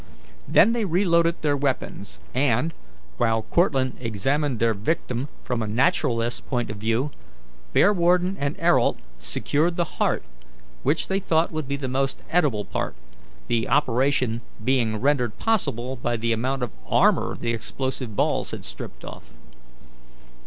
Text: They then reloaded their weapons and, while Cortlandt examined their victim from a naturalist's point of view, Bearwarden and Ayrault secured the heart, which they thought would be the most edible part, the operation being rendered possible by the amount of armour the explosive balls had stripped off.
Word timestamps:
They 0.47 0.53
then 0.65 0.89
reloaded 0.89 1.43
their 1.43 1.55
weapons 1.55 2.19
and, 2.33 2.73
while 3.17 3.43
Cortlandt 3.43 3.97
examined 3.99 4.57
their 4.57 4.73
victim 4.73 5.27
from 5.43 5.61
a 5.61 5.67
naturalist's 5.67 6.41
point 6.41 6.71
of 6.71 6.77
view, 6.77 7.11
Bearwarden 7.71 8.35
and 8.39 8.57
Ayrault 8.59 8.97
secured 9.19 9.75
the 9.75 9.83
heart, 10.01 10.23
which 10.81 11.07
they 11.07 11.19
thought 11.19 11.51
would 11.51 11.67
be 11.67 11.75
the 11.75 11.87
most 11.87 12.23
edible 12.31 12.65
part, 12.65 12.95
the 13.47 13.69
operation 13.69 14.41
being 14.65 14.99
rendered 14.99 15.37
possible 15.37 15.97
by 15.97 16.17
the 16.17 16.33
amount 16.33 16.63
of 16.63 16.71
armour 16.89 17.35
the 17.35 17.53
explosive 17.53 18.15
balls 18.15 18.49
had 18.49 18.65
stripped 18.65 19.05
off. 19.05 19.35